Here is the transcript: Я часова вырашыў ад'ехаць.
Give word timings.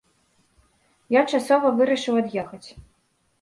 Я 1.15 1.21
часова 1.33 1.67
вырашыў 1.81 2.19
ад'ехаць. 2.23 2.67